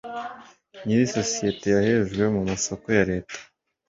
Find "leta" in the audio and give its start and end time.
3.11-3.37